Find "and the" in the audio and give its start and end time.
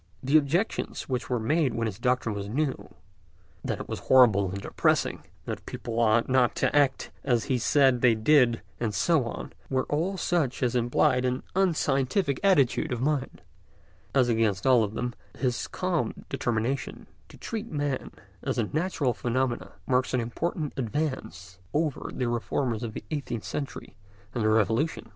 24.33-24.49